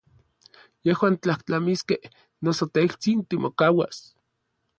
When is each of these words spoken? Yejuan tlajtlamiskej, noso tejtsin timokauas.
Yejuan 0.87 1.17
tlajtlamiskej, 1.23 2.01
noso 2.49 2.69
tejtsin 2.79 3.23
timokauas. 3.29 4.03